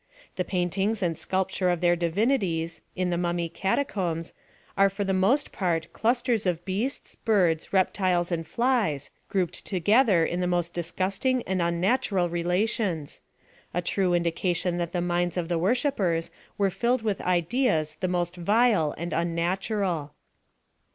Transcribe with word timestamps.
The 0.35 0.43
paintings 0.43 1.03
and 1.03 1.15
sculpture 1.15 1.69
of 1.69 1.79
their 1.79 1.95
divini 1.95 2.39
tks, 2.39 2.81
in 2.95 3.11
the 3.11 3.19
mummy 3.19 3.49
catacombs, 3.49 4.33
are 4.75 4.89
for 4.89 5.03
the 5.03 5.13
most 5.13 5.49
40 5.49 5.51
PHILOSOPHY 5.51 5.77
OF 5.77 5.81
THE 5.81 5.87
part, 5.89 5.93
clusters 5.93 6.45
of 6.47 6.65
beasts, 6.65 7.13
birds, 7.17 7.71
reptiles 7.71 8.31
and 8.31 8.47
flies, 8.47 9.11
grouped 9.29 9.63
together 9.63 10.25
in 10.25 10.39
the 10.39 10.47
most 10.47 10.73
disgusting 10.73 11.43
and 11.43 11.61
un* 11.61 11.79
natural 11.79 12.29
relations; 12.29 13.21
a 13.75 13.83
true 13.83 14.15
indication 14.15 14.79
that 14.79 14.91
the 14.91 15.01
minds 15.01 15.37
of 15.37 15.49
the 15.49 15.59
worshippers 15.59 16.31
were 16.57 16.71
filled 16.71 17.03
with 17.03 17.21
ideas 17.21 17.97
the 17.99 18.07
mosi 18.07 18.37
vile 18.43 18.95
and 18.97 19.13
unnatural. 19.13 20.15